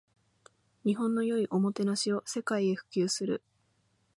[0.83, 3.43] 日本の良いおもてなしを世界へ普及する